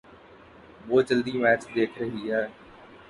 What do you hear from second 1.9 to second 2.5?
رہی ہے۔